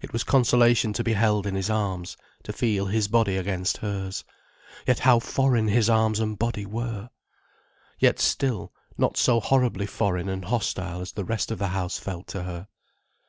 [0.00, 4.22] It was consolation to be held in his arms, to feel his body against hers.
[4.86, 7.10] Yet how foreign his arms and body were!
[7.98, 12.28] Yet still, not so horribly foreign and hostile as the rest of the house felt
[12.28, 12.68] to her.